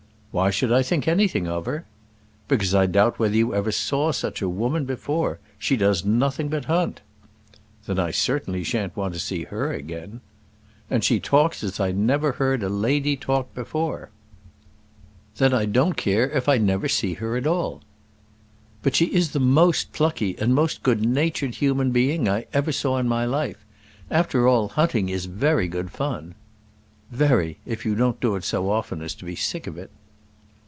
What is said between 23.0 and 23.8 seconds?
my life.